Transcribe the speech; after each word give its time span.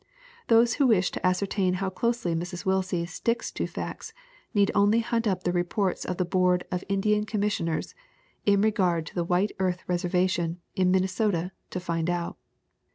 Those 0.47 0.73
who 0.73 0.87
wish 0.87 1.11
to 1.11 1.19
ascer 1.19 1.47
tain 1.47 1.75
how 1.75 1.91
closely 1.91 2.33
Mrs. 2.33 2.65
Willsie 2.65 3.05
sticks 3.05 3.51
to 3.51 3.67
facts 3.67 4.13
need 4.51 4.71
only 4.73 5.01
hunt 5.01 5.27
up 5.27 5.43
the 5.43 5.51
reports 5.51 6.05
of 6.05 6.17
the 6.17 6.25
Board 6.25 6.63
of 6.71 6.83
Indian 6.89 7.23
Commis 7.23 7.59
sioners 7.61 7.93
in 8.43 8.61
regard 8.63 9.05
to 9.05 9.13
the 9.13 9.23
White 9.23 9.51
Earth 9.59 9.83
Reservation 9.87 10.59
in 10.75 10.89
Minnesota 10.89 11.51
to 11.69 11.79
find 11.79 12.09
out. 12.09 12.37